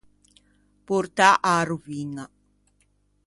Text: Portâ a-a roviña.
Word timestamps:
Portâ 0.87 1.29
a-a 1.49 1.63
roviña. 1.69 2.25